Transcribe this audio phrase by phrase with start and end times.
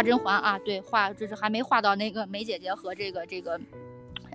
[0.00, 3.60] 画甄嬛啊，对，画就是还没画到那个梅姐姐和这个这个。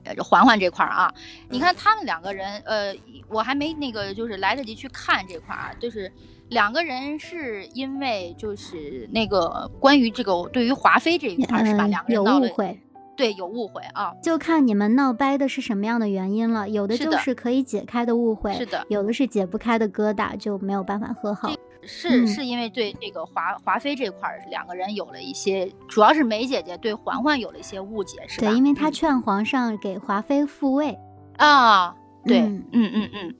[0.04, 1.12] 呃，嬛嬛这块儿啊，
[1.50, 2.96] 你看他们两个人，呃，
[3.28, 6.12] 我还没那个，就是来得及去看这块儿啊，就是
[6.50, 11.88] 两个人是因为就是那个关于这个对于华妃这一块是吧？
[11.88, 12.80] 两个人有误会，
[13.18, 16.70] 对，有误会啊，就看你们闹掰的是什么样的原因了。
[16.70, 21.52] 有的就是可以解开的误会，是的，有的是解不开的疙瘩，就没有办法和好。
[21.86, 28.48] 是是因为对这个华华妃这块儿两个人有了一些，主要是梅姐姐对嬛嬛有了一些误解，是吧？
[28.48, 30.98] 对，因为她劝皇上给华妃复位
[31.38, 31.96] 啊。
[32.26, 33.36] 对，嗯嗯嗯，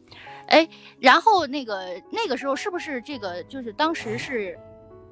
[0.48, 0.68] 哎，
[1.00, 4.58] 然后那个那个时候是不是这个就是当时是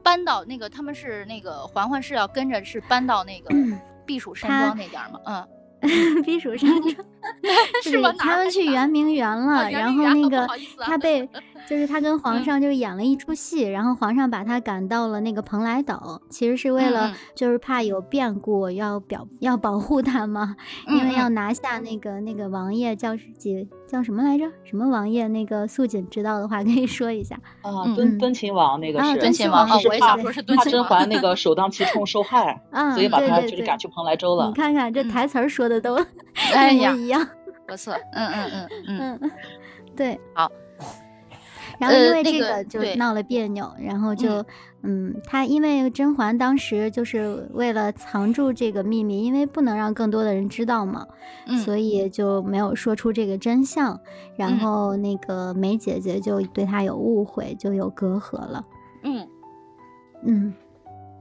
[0.04, 3.50] 搬到那个他们是那个嬛嬛是要跟着是搬到那个
[4.06, 5.20] 避暑山庄那点儿吗？
[5.26, 5.48] 嗯。
[6.24, 6.96] 避暑山庄
[7.84, 8.14] 是吗？
[8.18, 10.48] 他们去圆明园了，然后那 个
[10.80, 11.28] 他被
[11.70, 20.56] 就是他跟皇上就演了一出戏，然后皇上把他赶到了那个蓬莱岛，其实是为了就是怕有变故，要表要保护他嘛，
[20.88, 24.46] 因为要拿下那个那个王爷叫几叫什么来着？
[24.64, 25.28] 什么王爷？
[25.30, 27.86] 那个素锦知道的话可以说一下啊。
[27.96, 32.62] 敦敦亲王那个是敦亲王，是怕怕甄嬛那个首当其冲受害，
[32.94, 34.48] 所以把他就是赶去蓬莱州了。
[34.48, 35.98] 你看看这台词儿说的都
[36.72, 37.26] 一模一样，
[37.66, 37.94] 不错。
[38.14, 39.32] 嗯嗯嗯嗯嗯，
[39.96, 40.52] 对，好。
[41.84, 44.46] 然后因为这个就闹了别扭，然后就，
[44.84, 51.06] 嗯，他因为甄嬛当时就是为了藏住这个秘密，因为不能让更多的人知道嘛，
[51.58, 54.00] 所以就没有说出这个真相。
[54.38, 58.66] 然后那个梅姐姐就对他有误会，就有隔阂了。
[59.04, 59.28] 嗯
[60.24, 60.54] 嗯。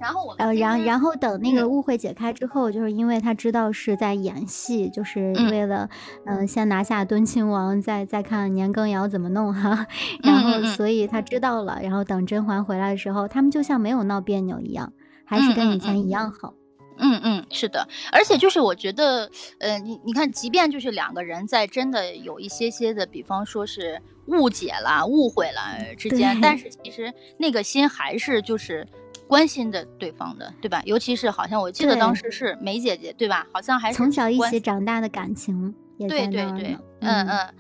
[0.03, 5.89] 然后我呃，然然后等那个误会解开之后，就是因为他知道是在演戏，就是为了
[6.27, 9.87] 嗯先拿下敦亲王，再再看年羹尧怎么弄哈。
[10.25, 14.93] 然后所以他知道了，然后等甄嬛回来的时候，他们就像没有闹别扭一样，
[15.25, 16.53] 还是跟以前一样好。
[16.99, 28.85] 嗯嗯，是的，而且就是我觉得，呃，你你看，即便就是两个人在真的有一些些的，比方说是误解了、误会了之间，但是其实那个心还是就是。
[29.33, 30.83] 关心着对方的，对吧？
[30.85, 33.47] 尤其是好像我记得当时是梅姐姐，对吧？
[33.51, 36.79] 好像还是从小一起长大的感情也在那儿呢。
[37.01, 37.55] 嗯嗯，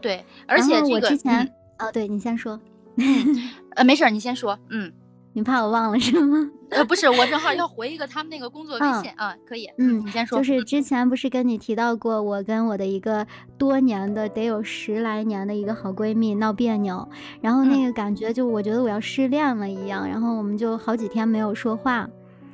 [0.00, 0.24] 对。
[0.46, 2.60] 而且我之前，哦，对你先说。
[3.74, 4.56] 呃，没事儿，你先说。
[4.68, 4.92] 嗯。
[5.32, 6.50] 你怕我忘了是吗？
[6.70, 9.68] 呃，不是，我正好 要回一个他们那个工作微信啊，可以。
[9.78, 10.38] 嗯，你先说。
[10.38, 13.26] 就是之前不是跟你提到过，我跟我的一个
[13.56, 17.08] 多年的得有十来年的一个好闺蜜闹别扭，
[17.40, 22.08] 然后那个感觉就我觉得我要失恋了一样，然后我们就好几天没有说话。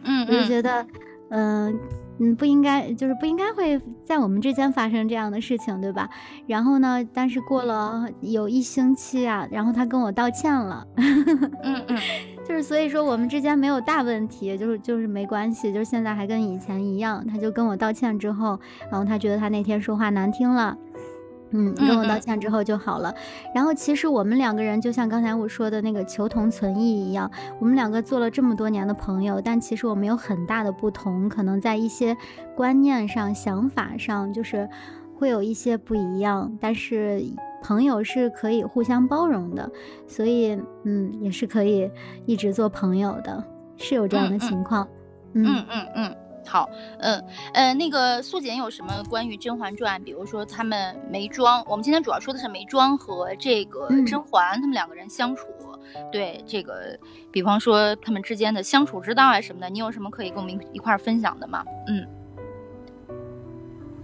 [0.04, 0.86] 嗯，我就觉得，
[1.30, 1.78] 嗯。
[2.18, 6.08] 嗯，不应该，就是不应该会在我们之间发生这样的事情，对吧？
[6.46, 11.98] 然后呢，但是过了有一星期啊，然后他跟我道歉了，嗯嗯，
[12.46, 17.26] 就是所以说我们之间没有大问题，就是就是没关系，就是现在还跟以前一样。
[17.26, 18.58] 他就跟我道歉之后，
[18.90, 20.76] 然后他觉得他那天说话难听了。
[21.50, 23.14] 嗯，跟我道歉之后就好了。
[23.54, 27.30] 然后其实我们两个人就像刚才我说的那个求同存异一样，
[27.60, 32.16] 我们两个做了这么多年的朋友，但其实我们有很大的不同，可能在一些
[32.56, 34.68] 观念上、想法上，就是
[35.18, 36.56] 会有一些不一样。
[36.60, 37.22] 但是
[37.62, 39.70] 朋友是可以互相包容的，
[40.06, 41.90] 所以嗯，也是可以
[42.26, 43.42] 一直做朋友的，
[43.76, 44.86] 是有这样的情况。
[45.34, 46.16] 嗯嗯嗯。
[46.48, 47.20] 好，嗯，
[47.54, 50.00] 呃，那个素锦有什么关于《甄嬛传》？
[50.04, 55.48] 比如说他们眉庄，我们今天主要说的是眉庄和这个甄嬛他们两个人相处，
[56.12, 56.96] 对这个，
[57.32, 61.64] 比方说他们之间的相处之道啊什么的，你有什么可以跟我们一块分享的吗？
[61.88, 62.06] 嗯，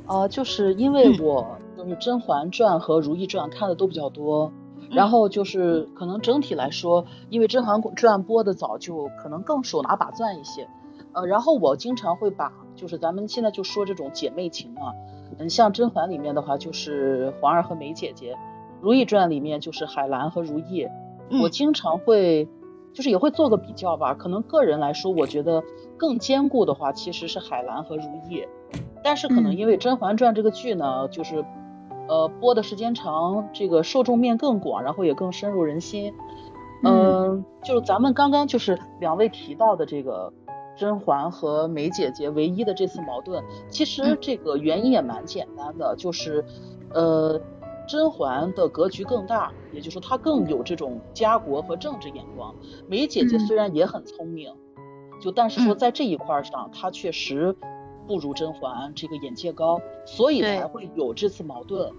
[0.07, 4.53] 呃，就是因为我就是《甄嬛传》和《如懿传》看的都比较多，
[4.91, 10.69] 然后就是可能整体来说，因为《甄嬛传》播的早，就可能更手拿把攥一些。
[11.15, 14.93] 呃，然后我经常会把，就是咱们现在就说这种姐妹情嘛，
[15.39, 18.35] 嗯，像甄嬛里面的话就是皇儿和梅姐姐，
[18.81, 20.89] 如懿传里面就是海兰和如懿，
[21.43, 22.49] 我经常会，
[22.95, 25.63] 就是也会做个比较吧，可能个人来说，我觉得
[25.99, 28.47] 更坚固的话其实是海兰和如懿，
[29.03, 31.45] 但是可能因为甄嬛传这个剧呢，就是
[32.09, 36.15] 呃播的时间长，这个受众面更广，然后也更深入人心，
[36.85, 40.33] 嗯，就是咱们刚刚就是两位提到的这个。
[40.75, 46.43] 甄嬛和梅姐姐唯一的这次矛盾，其实这个原因也蛮简单的，就是，
[46.95, 47.39] 呃，
[47.87, 52.55] 甄嬛的格局更大，也就是说她更有这种家国和政治眼光。
[52.89, 54.51] 梅姐姐虽然也很聪明，
[55.21, 57.55] 就但是说在这一块上，她确实
[58.07, 61.91] 不如甄嬛这个眼界高，所以才会有这次矛盾。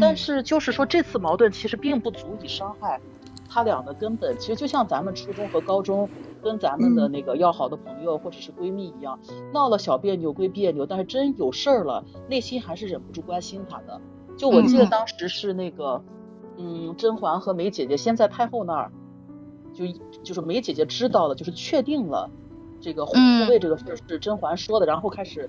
[0.00, 3.00] 但是就是说这次矛盾其实并不足以伤害
[3.48, 6.08] 他俩的根本其实就像咱们初中和高中
[6.40, 9.18] 跟咱们的那个要好的朋友或者是闺蜜一样，
[9.52, 14.00] 闹了小别扭归别扭，但是真有事儿了，内心还是忍不住关心他的。
[14.36, 16.00] 就我记得当时是那个，
[16.56, 18.92] 嗯，甄嬛和梅姐姐先在太后那儿，
[19.74, 19.84] 就
[20.22, 22.30] 就是梅姐姐知道了，就是确定了
[22.80, 23.14] 这个护
[23.48, 25.48] 卫这个事是甄嬛说的，然后开始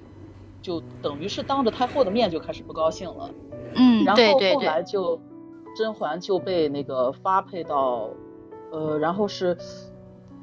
[0.61, 3.29] 就等于是当着太后的面就开始不高兴了。
[3.75, 4.23] 嗯，然后
[4.53, 5.19] 后来就。
[5.73, 8.09] 甄嬛就被那个发配到，
[8.73, 9.57] 呃，然后是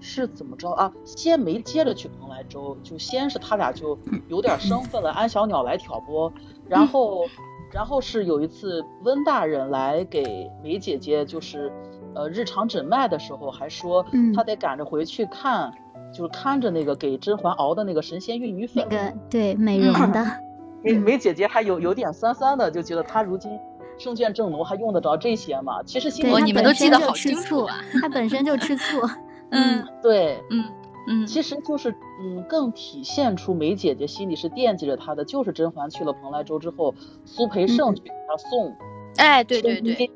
[0.00, 0.90] 是怎么着啊？
[1.04, 3.98] 先没接着去蓬莱州，就先是他俩就
[4.28, 6.32] 有点生分了，安小鸟来挑拨，
[6.66, 7.26] 然后
[7.70, 11.70] 然后是有一次温大人来给梅姐姐就是
[12.14, 15.70] 呃日常诊脉的时候，还说他得赶着回去看，
[16.12, 20.24] 就是看着那个给甄嬛熬的那个神仙玉女粉，那个对美容的，
[20.82, 23.58] 梅梅姐姐还有有点酸酸的，就觉得她如今。
[23.98, 25.82] 圣眷正浓还用得着这些吗？
[25.84, 27.80] 其实心里你们都记得好清楚啊。
[28.00, 29.00] 她本身就吃醋。
[29.50, 30.64] 嗯，对，嗯
[31.08, 31.90] 嗯，其实就是
[32.22, 36.94] 嗯，更体现出梅姐姐心里是惦记着她的，就是甄嬛去了蓬莱州之后，
[37.24, 38.72] 苏培盛去给她送。
[39.16, 40.10] 哎，对对对，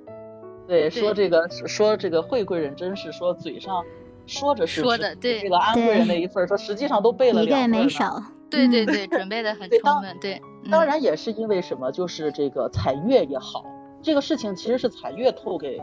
[0.68, 3.82] 对，说这个说这个惠贵人真是说嘴上
[4.32, 8.22] 说着是说的，对这个安贵人的一份，说实际上都备了两份少。
[8.50, 10.16] 对对对，准备的很 充分。
[10.20, 10.40] 对，
[10.70, 13.64] 当然也是因为什么，就是这个彩月也好。
[14.02, 15.80] 这个事情其实是彩月透给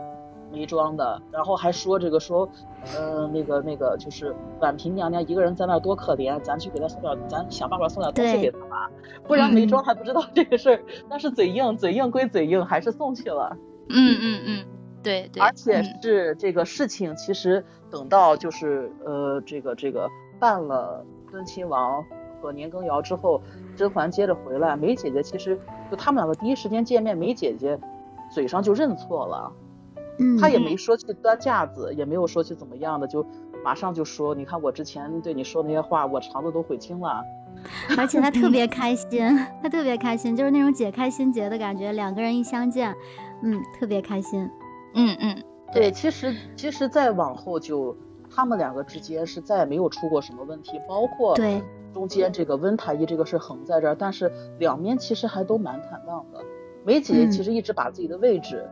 [0.52, 2.48] 眉庄的，然后还说这个说，
[2.94, 8.90] 呃，那个那个就是婉嫔娘娘一个人在那多可怜，咱去给她送点，咱想办法送点东西给她吧，
[9.26, 10.82] 不然眉庄还不知道这个事儿。
[11.08, 13.56] 但是嘴硬，嘴硬归嘴硬，还是送去了。
[13.88, 14.64] 嗯嗯嗯，
[15.02, 15.42] 对对。
[15.42, 20.08] 而且是这个事情，其实等到就是呃这个这个
[20.38, 22.04] 办了敦亲王
[22.40, 23.40] 和年羹尧之后，
[23.76, 25.58] 甄嬛接着回来，梅姐姐其实
[25.90, 27.78] 就他们两个第一时间见面，梅姐姐。
[28.32, 29.52] 嘴上就认错了，
[30.20, 33.26] 嗯，他也没说去端架子，也没有说去怎么样的，就
[33.64, 37.24] 马上就说，你看我之前对你说那些话，我肠子都悔青了。
[37.98, 41.90] 而且他特别开心， 他特别开心，就是那种解开心结的感觉。
[41.90, 42.94] 两个人一相见，
[43.42, 44.48] 嗯，特别开心。
[44.94, 47.96] 嗯嗯，对，其实其实再往后就
[48.30, 56.40] 他们两个之间是再也没有出过什么问题，包括对中间这个温太医这个事横在这儿，但是两面其实还都蛮坦荡的。
[56.84, 58.68] 梅姐其实一直把自己的位置，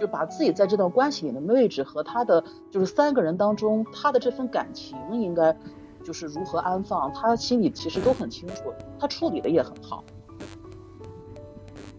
[0.00, 5.56] 就把自己在这段关系里的位置和他的就是三个人当中他的这份感情应该
[6.04, 10.04] 就是如何安放，他心里其实都很清楚，他处理的也很好。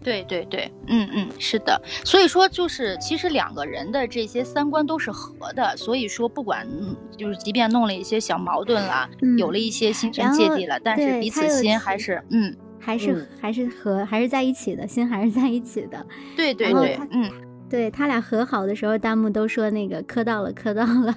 [0.02, 6.66] 对对对，嗯嗯，是的，所以说就是其实两个人的这些三观都是合的，所以说不管
[7.16, 9.08] 就是即便弄了一些小矛盾啦，
[9.38, 12.56] 有了一些心生芥蒂了，但是彼此心还是嗯。
[12.82, 16.04] 还是还是和还是在一起的心还是在一起的，
[16.34, 17.30] 对对对，嗯，
[17.70, 21.14] 对他俩和好的时候，弹幕都说那个磕到了，磕到了，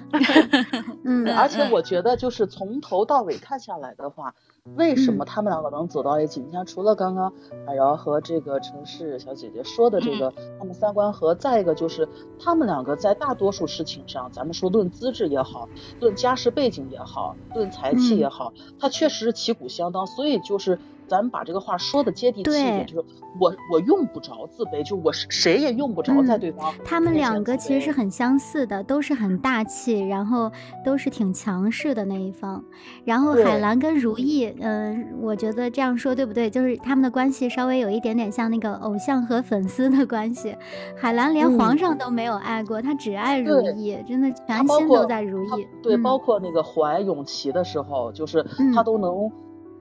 [1.02, 4.34] 嗯，而且我觉得就是从头到尾看下来的话，
[4.76, 6.40] 为什么他们两个能走到一起？
[6.40, 7.32] 你像，除了刚刚
[7.66, 12.08] 海瑶和这个城市小姐姐说的这个他们三观合，再一个就是
[12.38, 15.68] 他们两个在大多数事情上，咱们说论资质也好，
[15.98, 20.78] 论家世背景也好，论才气也好，他确实是旗鼓相当，所以就是。
[21.06, 23.04] 咱们把这个话说的接地气一点，就是
[23.40, 26.72] 我我用不着自卑，就我谁也用不着在对方。
[26.84, 30.50] 他们两个其实是很相似的，都是很大气，然后
[30.84, 32.64] 都是挺强势的那一方。
[33.04, 36.48] 然后海兰跟如意，嗯，我觉得这样说对不对？
[36.48, 40.56] 就是他们的关系稍微有一点点像那个偶像和粉丝的关系。
[40.96, 45.68] 海兰连皇上都没有爱过，他只爱如意，真的全心都在如意。
[45.82, 48.44] 对，包括那个怀永琪的时候，就是
[48.74, 49.30] 他都能。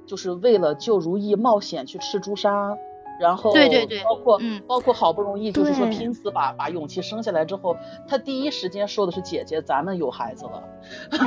[0.05, 2.77] 就是为了救如意冒险去吃朱砂，
[3.19, 7.75] 然后对对对，包括嗯，包括好不容易就是说拼死把把永琪生下来之后，
[8.07, 10.63] 他第一时间说的是姐姐，咱们有孩子了。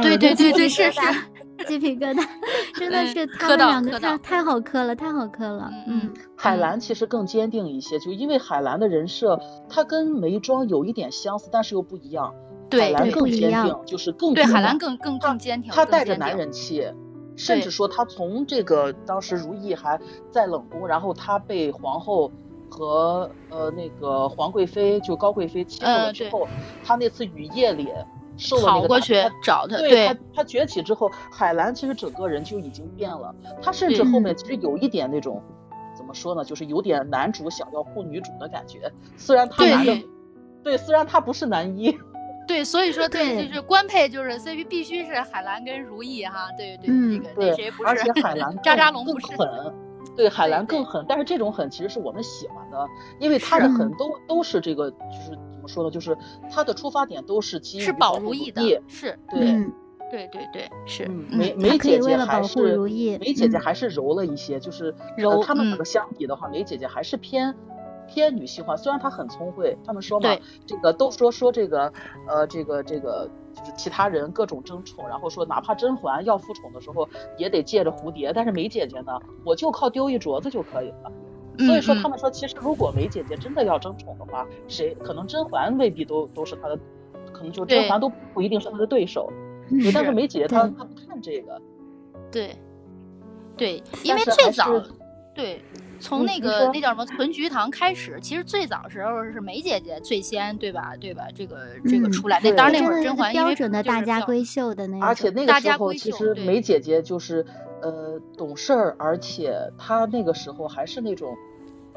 [0.03, 1.01] 对对对对， 是是，
[1.67, 2.27] 鸡皮疙瘩，
[2.75, 5.71] 真的是他们两个太太好磕了，太好磕了。
[5.87, 12.35] 嗯，海兰其实更坚定一些，就因为海兰的人设，她跟眉庄有一点相似，但是又不一样。
[12.69, 16.85] 对，海兰更坚定，就是更对海兰更更更坚挺，她带着男人气。
[17.37, 20.01] 甚至说，他从这个当时如意还
[20.31, 22.33] 在冷宫，然后他被皇后
[22.71, 26.49] 和呃那个皇贵妃就高贵妃欺负了之后，
[26.83, 27.89] 他那次雨夜里
[28.37, 33.35] 受了那个过去找他，对他他崛起之后，海兰其实整个人就已经变了。
[33.63, 35.43] 他甚至后面其实有一点那种
[35.95, 38.91] 怎么说呢，就是有点男主想要护女主的感觉。
[39.17, 40.03] 虽然他男的，
[40.63, 41.97] 对，虽然他不是男一。
[42.47, 47.89] 对，所以说对，就是官配就是 CP 必须是海兰跟如意哈，对对对，那个那谁不是？
[47.89, 49.75] 而且海兰 渣渣龙更狠，
[50.17, 52.87] 对海兰更狠，但是这种狠其实是我们喜欢的，
[53.19, 55.91] 因为他的狠都都是这个就是怎么么说呢？
[55.91, 56.17] 就是
[56.51, 59.51] 他的出发点都是基于是保如意的，是对。
[59.51, 59.73] 嗯
[60.09, 62.77] 对对对，是梅梅姐姐还是
[63.19, 65.43] 梅姐姐还是柔了一些，就是柔。
[65.43, 67.53] 他们两个相比的话，梅姐姐还是偏
[68.09, 68.77] 偏女性化。
[68.77, 70.37] 虽然她很聪慧，他们说嘛，
[70.67, 71.93] 这个都说说这个
[72.27, 81.13] 呃这个这个就是其他人各种争宠，然后说哪怕甄嬛要复宠的时候也得借着蝴蝶，但是梅姐姐呢，我就靠丢一镯子就可以了。
[81.59, 86.79] 所以说他们说，其实如果梅姐姐真的要争宠的话，谁可能甄嬛未必都都是她的，
[87.33, 89.33] 可能就甄嬛都不一定是她的对手。
[89.95, 91.59] 但是梅姐姐她她不看这个，
[92.31, 92.55] 对，
[93.57, 94.71] 对，因为最早
[95.35, 95.63] 对
[96.01, 100.93] 从那个那叫什么存菊堂开始，其实最早时候是梅姐姐最先对吧？
[101.01, 101.29] 对吧？
[101.35, 107.45] 这个这个出来，那当然那会儿甄嬛标准的大家闺秀的那，而且那个时候其实梅姐姐就是
[107.83, 111.37] 呃懂事儿，而且她那个时候还是那种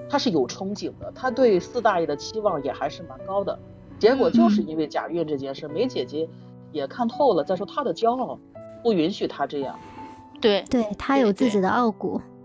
[0.10, 3.58] 她是有憧憬的，她对四大爷的期望也还是蛮高的。
[3.98, 6.28] 结果就是因为贾韵这件事，梅姐姐。
[6.72, 8.38] 也看透了，再说她的骄傲，
[8.84, 9.76] 不允许她这样。
[10.40, 12.22] 对，对她有自己的傲骨。
[12.22, 12.39] 对对，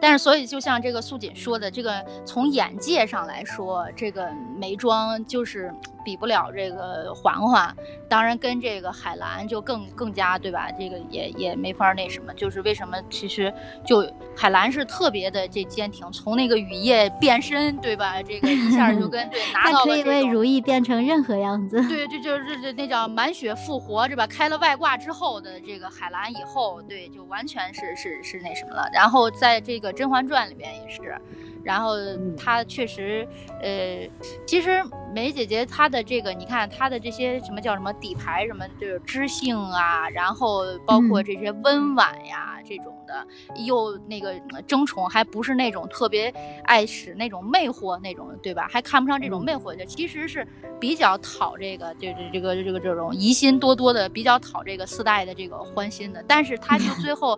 [0.00, 5.72] 但是所以就像这个素锦说的，这个从眼界上来说，这个眉庄就是。
[6.06, 7.76] 比不了这个嬛嬛，
[8.08, 10.70] 当然跟这个海兰就更更加对吧？
[10.78, 13.52] 这个也也没法那什么，就是为什么其实
[13.84, 18.22] 就海兰是特别的这坚挺，从那个雨夜变身对吧？
[18.22, 21.82] 这个一下就跟 对拿到了可以为如意变成任何样子。
[21.88, 24.24] 对，这就是这那叫满血复活，是吧？
[24.28, 28.88] 开了外挂之后的这个海兰以后，对，就完全是是是那什么了。
[28.92, 31.20] 然后在这个《甄嬛传》里面也是。
[31.66, 31.96] 然后
[32.36, 33.26] 她确实，
[33.60, 34.08] 呃，
[34.46, 34.82] 其实
[35.12, 43.26] 梅姐姐她的这个，你看她的这些什么叫什么底牌什么，就是知性啊，然后包括这些温婉呀这种的，
[43.64, 46.32] 又那个争宠还不是那种特别
[46.64, 48.68] 爱使那种魅惑那种，对吧？
[48.70, 50.46] 还看不上这种魅惑的，其实是
[50.78, 56.24] 比较讨这个，这这这个这个这种疑心多多的，比较讨这个四代的这个欢心的。
[56.28, 57.36] 但是她就 最后。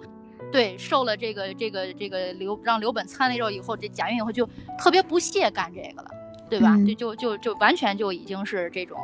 [0.50, 6.10] 对，受了这个这个这个刘让刘本参了之后以后，这贾云以后就特别不屑干这个了，
[6.48, 6.76] 对吧？
[6.86, 8.98] 就就就就完全就已经是这种，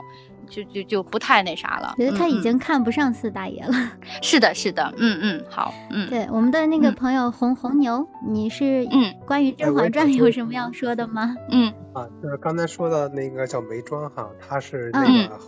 [0.48, 1.94] 就就就不太那啥了。
[1.98, 3.72] 觉得他已经看不上四大爷了。
[4.22, 6.08] 是的，是的，嗯嗯，好，嗯。
[6.08, 11.36] 对，我们的那个朋友红红牛，你是嗯，关于《甄嬛传》有什么要说的吗？
[11.50, 15.38] 嗯啊，就是刚才说的那个叫眉庄哈，他是那个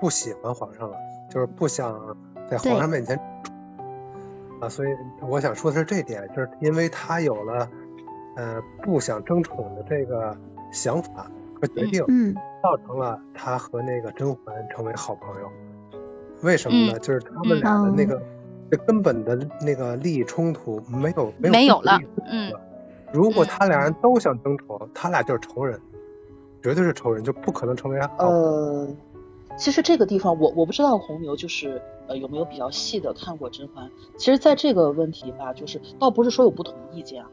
[0.00, 0.96] 不喜欢皇上了，
[1.32, 2.16] 就是不想
[2.50, 3.18] 在皇上面前。
[4.60, 4.88] 啊，所以
[5.22, 7.68] 我想说的是这点，就是因为他有了，
[8.36, 10.36] 呃，不想争宠的这个
[10.70, 15.48] 想法和决定，嗯，造成了他和那个甄嬛成为好朋友。
[16.42, 16.98] 为什么呢？
[16.98, 18.22] 就是他们俩的那个
[18.70, 21.98] 最根本的那个利益冲突没有没有没有了，
[22.30, 22.52] 嗯。
[23.12, 25.80] 如果他俩人都想争宠，他俩就是仇人，
[26.62, 28.08] 绝对是仇人，就不可能成为好。
[28.18, 28.86] 呃，
[29.56, 31.82] 其实这个地方我我不知道红牛就是。
[32.10, 33.88] 呃，有没有比较细的看过甄嬛？
[34.18, 37.30] 其实，在这个问题吧，就是倒不是说有不同意见啊，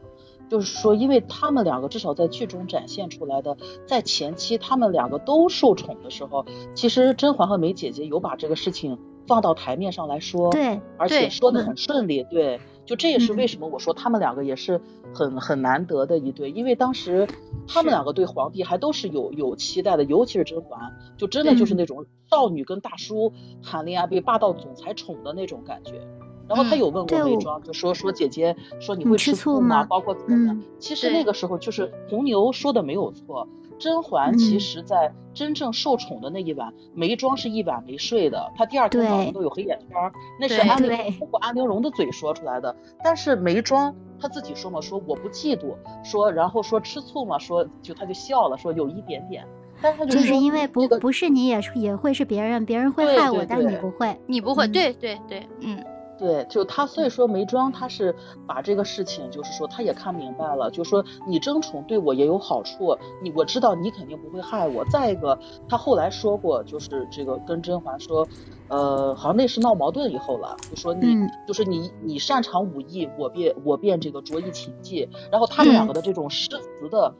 [0.48, 3.56] 就是说，因为他们两个至少在剧中展现出来的，
[3.86, 6.46] 在前期他们两个都受宠的时候，
[6.76, 8.96] 其实甄嬛和梅姐姐有把这个事情
[9.26, 12.60] 放到台面上来说，对，而且说的很顺利，对。
[12.88, 14.80] 就这也是为什么我说他们两个也是
[15.12, 17.28] 很很难得的一对，因为当时
[17.66, 23.30] 他们两个对皇帝还都是有有期待的，尤其是甄嬛，就真的就是那种少女跟大叔
[23.62, 26.00] 谈恋爱被霸道总裁宠的那种感觉。
[26.48, 29.84] 然后他有问过眉庄，就说说姐姐说你会吃醋吗？
[29.84, 30.62] 包括怎么样？
[30.78, 33.46] 其实那个时候就是红牛说的没有错。
[33.78, 39.96] 甄嬛其实，在真正受宠的那一晚，眉庄是一晚没睡的，她第二天早上都有黑眼圈，
[40.40, 42.74] 那是安陵通过安陵容的嘴说出来的。
[43.04, 49.46] 但是眉庄她自己说嘛，说我不嫉妒，说然后说吃醋嘛，说就她就笑了，说有一点点。
[49.80, 55.78] 但是就是因为不不是你也也会是别人，别人会害我，但你不会，你不会，对对对，嗯。
[56.18, 64.84] 对，就他，所以说眉庄他是把这个事情，就是说他也看明白了，就说你争宠对我也有好处，你我知道你肯定不会害我。
[64.86, 68.26] 再一个，他后来说过，就是这个跟甄嬛说，
[68.66, 71.06] 呃，好像那是闹矛盾以后了，就说你
[71.46, 77.14] 就是你你擅长武艺，我便我便这个着意琴技，然后他们两个的这种诗词的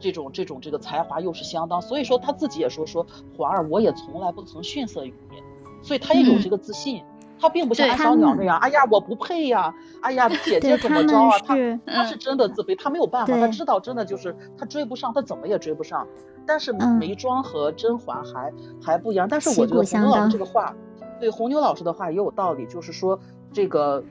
[0.00, 5.36] 这种这种这个才华又是相当，所以说他自己也说说皇儿我也从来不曾逊色于你，
[5.82, 7.04] 所以他也有这个自信。
[7.40, 11.38] 他并不像安小鸟那样，哎呀，我不配呀，哎呀， 姐姐怎么着啊？
[11.44, 11.54] 他
[11.86, 16.06] 他是真的自卑，他没有办法，他知道真的就是他追不上，他怎么也追不上。
[16.46, 18.52] 但是眉庄和甄嬛还
[18.82, 19.28] 还不一样。
[19.28, 20.74] 但是我觉得红牛老师这个话，
[21.20, 23.18] 对红牛老师的话也有道理，就是说
[23.52, 24.02] 这个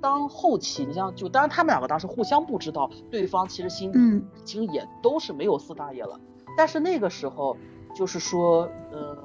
[0.00, 6.18] 当后期，你像就当然他们两个当时互相不知道对方其实心里已经也都是没有四大爷了。
[6.56, 7.56] 但是那个时候。
[7.96, 9.16] 就是说，呃，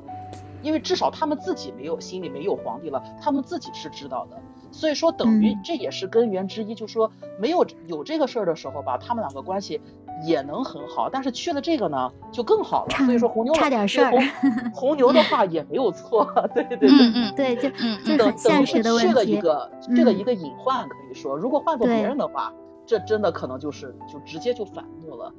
[0.62, 4.38] 因为至少他们自己没有心里没有皇帝了，他们自己是知道的，
[4.72, 9.80] 所以说等于这也是根源之一，就说没有有这个事儿的时候吧，他们两个关系
[10.26, 14.12] 也能很好，但是缺了这个呢就更好了，所以说红牛差点事儿，
[14.74, 22.54] 红牛的话也没有错， 对对对，嗯嗯对，就嗯就很现实的问题，去了一个去了一个隐患，可以说，如果换做别人的话，
[22.86, 25.32] 这真的可能就是就直接就反目了。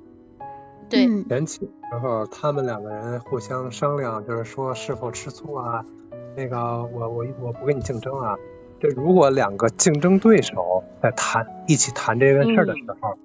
[0.91, 5.85] 对，前期时候他们两个人互相商量，就是说是否吃醋啊，
[6.37, 8.37] 那个我我我不跟你竞争啊。
[8.81, 13.17] 这如果两个竞争对手在谈一起谈这件事的时候，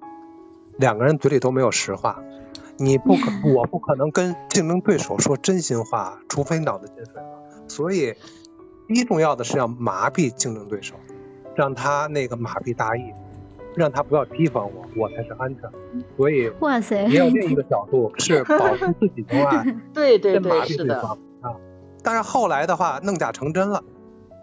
[0.76, 2.22] 两个人嘴里都没有实话，
[2.76, 7.68] 你不可 我不可能跟竞争对手说真心话，除非脑子进水了。
[7.68, 8.14] 所以
[8.86, 10.94] 第一重要的是要麻痹竞争对手，
[11.56, 13.14] 让他那个麻痹大意。
[13.76, 15.70] 让他不要提防我，我才是安全。
[16.16, 21.54] 所以，哇塞，也有另一个角度是保护自己的话， 对对对，是的啊。
[22.02, 23.84] 但是后来的话，弄假成真了，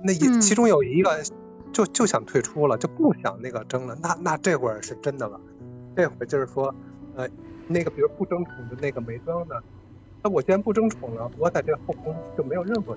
[0.04, 1.24] 那也其中有一个
[1.72, 3.98] 就就想退出了，就不想那个争了。
[4.02, 5.40] 那那这会儿是真的了，
[5.96, 6.74] 这会儿就是说，
[7.16, 7.28] 呃，
[7.68, 9.56] 那个比如不争宠的那个梅庄呢，
[10.22, 12.96] 那我既然不争宠了，我在这后宫就没有任何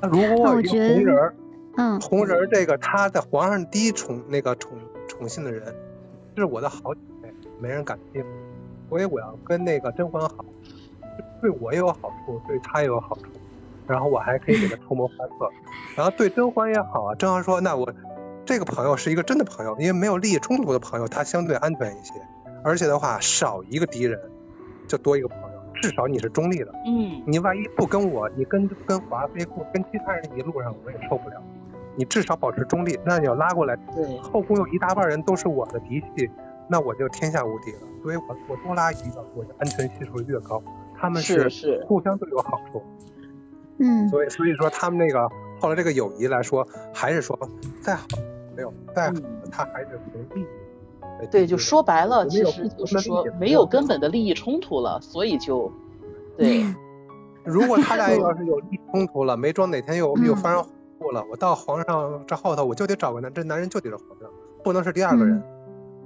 [0.00, 1.34] 那如果我一个红人儿
[1.76, 4.78] 嗯，红人儿这个他在皇上第一宠那个宠。
[5.18, 5.74] 宠幸的人，
[6.34, 8.28] 这是我的好姐妹，没人敢欺负，
[8.88, 10.44] 所以我要跟那个甄嬛好，
[11.40, 13.22] 对我也有好处，对她也有好处，
[13.86, 15.50] 然后我还可以给她出谋划策，
[15.96, 17.14] 然后对甄嬛也好啊。
[17.14, 17.92] 甄嬛说，那我
[18.44, 22.14] 这个朋友是一个真的朋友，因为没有利益冲突的朋友，他相对安全一些，
[22.62, 24.20] 而且的话少一个敌人，
[24.88, 26.72] 就多一个朋友，至少你是中立的。
[26.86, 31.42] 嗯，你万一不跟我，你跟跟华妃或跟其他人一路上，我也受不了。
[31.96, 36.30] 你至少保持中立，那你要拉过来，对，后宫有一大半人都是我的嫡系，
[36.68, 37.78] 那我就天下无敌了。
[38.02, 40.62] 所以我我多拉一个，我的安全系数越高。
[40.96, 42.82] 他们是是互相都有好处，
[43.78, 45.28] 嗯，所以所以说他们那个
[45.60, 47.38] 后来这个友谊来说，还是说
[47.80, 48.06] 再好
[48.56, 49.14] 没有再好，
[49.50, 50.46] 他还是从利益。
[51.30, 55.70] 对，就说白了，其实就是说没有根本的利益冲突了，所以就
[56.36, 56.64] 对。
[57.44, 60.66] 如果他俩要是有利益冲突了，没准哪天又又发生。
[61.10, 64.28] 了，我到皇上这后头，我就得找个男，这男人就得是皇上，
[64.62, 65.42] 不能是第二个人。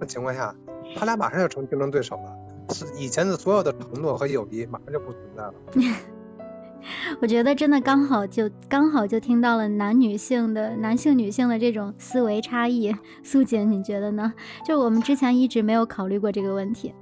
[0.01, 0.55] 那情况下，
[0.97, 2.75] 他俩马上就成竞争对手了。
[2.75, 5.55] 是以前的所有的承诺和友谊，马上就不存在了。
[7.21, 12.95] 我觉得真的刚好就刚好就听到了男女性的男性女性的这种思维差异。
[13.23, 14.33] 素锦，你觉得呢？
[14.65, 16.95] 就我们之前一直没有考虑过这个问题。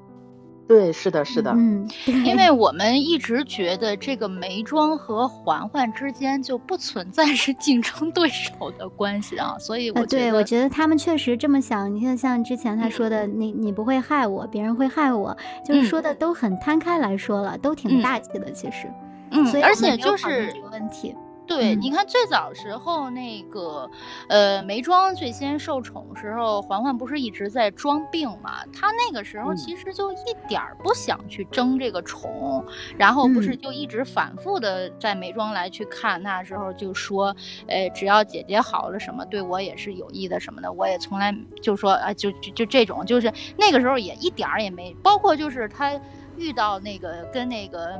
[0.68, 1.88] 对，是的，是的，嗯，
[2.24, 11.94] 因为我们一直觉得这个眉庄和嬛嬛之间就不存在是竞争对手的关系啊，所以我对我觉得他们确实这么想。
[11.94, 18.92] 你看，像之前他说的，你你不会害我，别人会害我，就是说的都很摊开来说了，都挺大气的，其实，
[19.30, 21.14] 嗯，所以而且就是这个问题。
[21.46, 23.88] 对，你看最早时候那个，
[24.28, 28.64] 呃，眉庄最先受宠时候，嬛嬛不是一直在装病嘛？
[28.72, 30.16] 她那个时候其实就一
[30.48, 32.64] 点儿不想去争这个宠，
[32.98, 37.34] 然后不是就一直反复的在眉庄来去看，那时候就说，
[37.68, 41.32] 呃，只要姐姐好了什么，对我也是有益的什么的，我也从来
[41.62, 45.92] 就说啊，就就就这种，就是那个时候也一点儿也没，包括就是她
[46.36, 47.96] 遇到那个跟那个。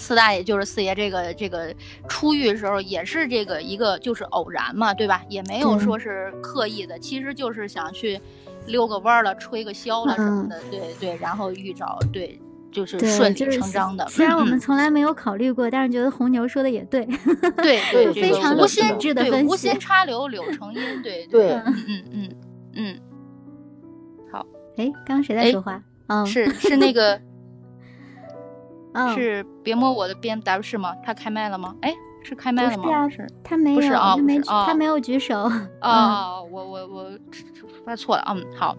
[0.00, 1.72] 四大爷就是四爷，这个这个
[2.08, 5.22] 出狱的时候也是这个一个就是偶然嘛，对吧？
[5.28, 8.18] 也没有说是刻意的，其实就是想去
[8.66, 11.18] 溜个弯了、吹个箫了什么的，对对。
[11.20, 12.40] 然后遇着，对，
[12.72, 14.06] 就是顺理成章的。
[14.08, 17.04] 虽然我们从来没有考虑过，但是觉得红牛说的也对，
[17.58, 19.46] 对对，非常无心智的分析。
[19.46, 22.36] 无心插柳柳成荫，对 对，嗯嗯嗯
[22.74, 23.00] 嗯。
[24.32, 24.46] 好，
[24.78, 25.82] 哎，刚刚谁在说话？
[26.06, 27.20] 嗯，是是那个。
[28.92, 30.94] 嗯，是别摸我的 B M W 是吗？
[31.04, 31.74] 他开麦了吗？
[31.82, 33.08] 哎，是开麦了吗？
[33.08, 35.50] 是，他没有，不是啊，他没，他没有举手。
[35.80, 37.10] 哦，我我我
[37.84, 38.24] 发错了。
[38.28, 38.76] 嗯，好，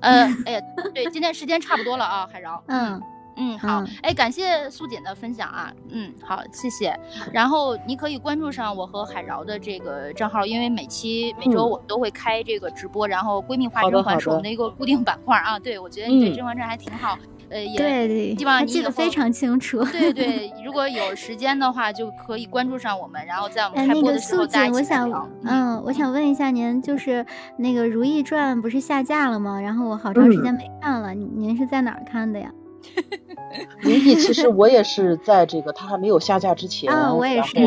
[0.00, 0.60] 呃， 哎呀，
[0.94, 2.62] 对，今天时间差不多了啊，海饶。
[2.68, 3.00] 嗯
[3.36, 5.72] 嗯，好，哎，感谢素锦的分享啊。
[5.88, 6.96] 嗯，好，谢谢。
[7.32, 15.58] 然后你可以关注上我和海饶的这个账号，因为每期每周我们都会开这个直播，然后闺蜜化甄嬛是我们的一个固定板块啊。
[15.58, 17.18] 对，我觉得你对《甄嬛传》还挺好。
[17.50, 19.84] 呃，也对希望记得非常清楚。
[19.84, 25.28] 对对， 如果有时间的话，就可以关注上我们，然后在我们开播的时候大家一起聊。
[25.44, 27.24] 嗯，我想问一下您，就是
[27.58, 29.60] 那个《如懿传》不是下架了吗？
[29.60, 32.50] 然后我好长时间没看了，您是在哪儿看的呀？
[33.80, 37.20] 如懿其实我也是在这个它还没有下架之前，然后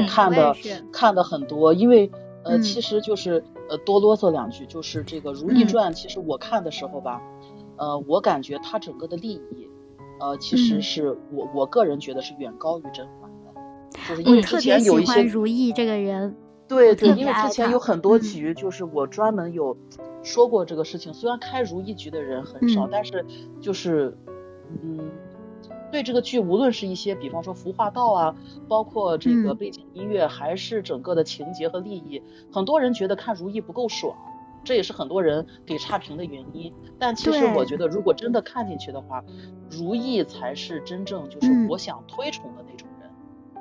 [0.08, 0.56] 看的
[0.92, 2.12] 看的很多，因为
[2.44, 7.22] 呃，其实就是呃多啰嗦两句，就是这个《如懿传》，其实我看的时候吧。
[7.78, 9.70] 呃，我感觉他整个的利益，
[10.20, 13.62] 呃，其实是我我个人觉得是远高于甄嬛的，
[14.10, 16.36] 就是因为之前有一些如意这个人，
[16.68, 19.78] 对对，因为之前有很多局，就是我专门有
[20.24, 21.14] 说过这个事情。
[21.14, 23.26] 虽然开如意局的人很少，但是
[23.62, 24.18] 就是
[24.84, 25.12] 嗯，
[25.92, 28.36] 对这个剧，无论是一些比方说服化道啊，
[28.68, 34.18] 包括这个背景音乐，还是整个的情节和利益，很多人觉得看如意不够爽。
[34.64, 39.24] 这也是很多人给差评的原因，但其实我觉得，如果真的看进去的话，
[39.72, 43.10] 如意才是真正就是我想推崇的那种人。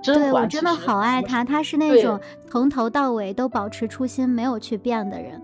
[0.03, 5.41] 对我真的好爱他，他是那种从头到尾都保持初心，没有去变的人，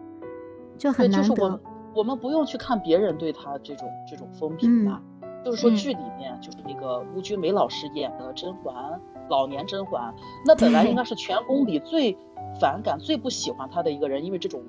[0.76, 1.44] 就很难得。
[1.44, 1.60] 我
[1.94, 5.00] 我们不用去看别人对他这种这种风评吧，
[5.44, 10.12] 就是说剧里面就是那个邬君梅老师演的甄嬛，老年甄嬛，
[10.44, 12.18] 那本来应该是全宫里最
[12.60, 14.60] 反感、最不喜欢她的一个人，因为这种。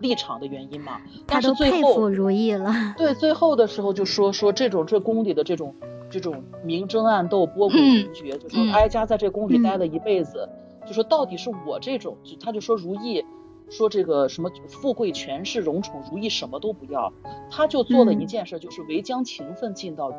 [0.00, 2.72] 立场的原因嘛，但是最后如意了。
[2.98, 5.74] 对，最后的时候就说说这种这宫里的这种
[6.10, 10.48] 这种明争暗斗、波诡云谲，就说哀家在这宫里待了一辈子，
[10.86, 13.24] 就说到底是我这种，就他就说如意，
[13.68, 17.12] 说这个什么富贵权势荣宠，如意什么都不要，
[17.50, 20.18] 他就做了一件事，就是唯将情分尽到底，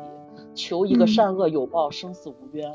[0.54, 2.70] 求一个善恶有报，生死无冤。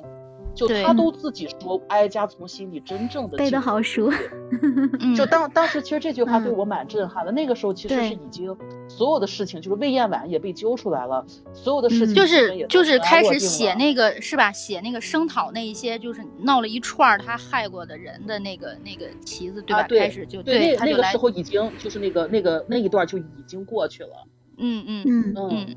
[0.57, 4.11] 就他都自己说，哀家从心里真正的背得好熟。
[5.15, 7.31] 就当当时其实这句话对我蛮震撼的。
[7.31, 8.55] 那个时候其实是已经
[8.87, 14.51] 所有的事情，就是魏延婉也被揪出来了，所有的事情就是就是开始写那个是吧？
[14.51, 19.85] 写那个声讨那一些就是闹了一串他害过的人的那个那个旗子对吧？
[19.87, 24.27] 开始就对那个时候已经就是那个那个那一段就已经过去了。
[24.57, 25.75] 嗯嗯嗯嗯。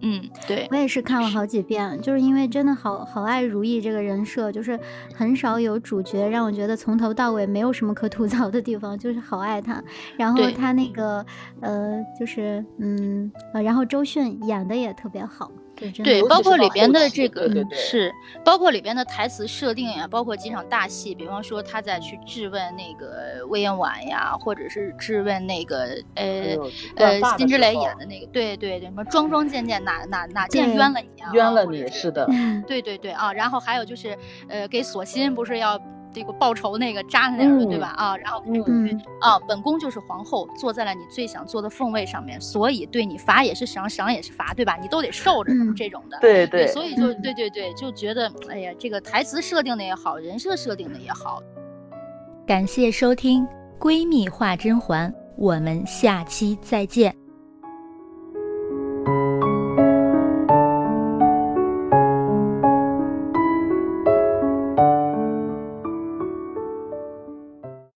[0.00, 4.78] 嗯，对我也是看了好几遍，就是因为真的好好爱如意这个人设，就是
[5.14, 9.82] 很少有主角让我觉得从头到尾没有什么可吐槽的地方，就是好爱他。
[10.16, 11.24] 然后他那个
[11.60, 15.50] 呃，就是嗯呃，然后周迅演的也特别好。
[16.02, 18.12] 对，包括里边的这个是，
[18.44, 26.56] 包括里边的台词设定呀，包括几场大戏，比方说他在去质问那个魏延婉呀，或者是质问那个呃
[26.96, 31.30] 呃辛芷蕾演的那个，对对对，什么桩桩件件哪哪哪件冤了你啊？
[31.34, 32.26] 冤了你是的，
[32.66, 34.16] 对对对啊，然后还有就是
[34.48, 35.78] 呃给索心不是要。
[36.16, 37.88] 这个报仇那个扎他点的，对吧？
[37.88, 44.78] 啊，然后嗯啊，本宫就是皇后，坐在了你最想坐的凤位上面，所以对你罚也是赏，赏也是罚，对吧？
[44.80, 46.16] 你都得受着这种的。
[46.22, 51.42] 对对，所以就对对对，就觉得哎呀，这个台词设定的也好，人设设定的也好。
[52.46, 53.44] 感谢收听
[53.78, 57.14] 《闺蜜话甄嬛》，我们下期再见。